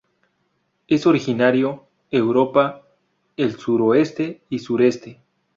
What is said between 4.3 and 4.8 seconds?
y